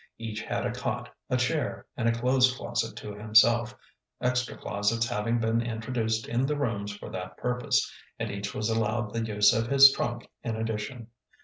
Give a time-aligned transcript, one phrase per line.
[0.17, 3.75] Each had a cot, a chair, and a clothes closet to himself,
[4.19, 9.13] extra closets having been introduced in the rooms for that purpose, and each was allowed
[9.13, 11.09] the use of his trunk in addition.